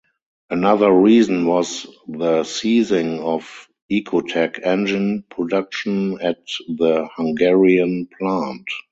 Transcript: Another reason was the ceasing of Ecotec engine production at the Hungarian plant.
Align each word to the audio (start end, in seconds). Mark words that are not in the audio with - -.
Another 0.49 0.91
reason 0.91 1.45
was 1.45 1.85
the 2.07 2.43
ceasing 2.43 3.19
of 3.19 3.67
Ecotec 3.91 4.57
engine 4.65 5.23
production 5.29 6.19
at 6.21 6.41
the 6.67 7.07
Hungarian 7.15 8.07
plant. 8.17 8.65